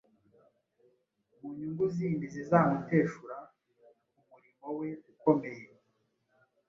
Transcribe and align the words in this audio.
mu 1.39 1.47
nyungu 1.57 1.83
zindi 1.95 2.25
zizamuteshura 2.33 3.37
ku 4.13 4.19
murimo 4.29 4.67
we 4.77 4.89
ukomeye. 5.11 5.65